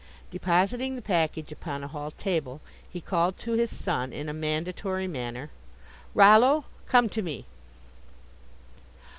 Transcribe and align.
Depositing 0.31 0.95
the 0.95 1.01
package 1.03 1.51
upon 1.51 1.83
a 1.83 1.87
hall 1.87 2.09
table, 2.09 2.59
he 2.89 2.99
called 2.99 3.37
to 3.37 3.51
his 3.51 3.69
son 3.69 4.11
in 4.11 4.27
a 4.29 4.33
mandatory 4.33 5.07
manner: 5.07 5.51
"Rollo, 6.15 6.65
come 6.89 7.07
to 7.09 7.21
me." 7.21 7.45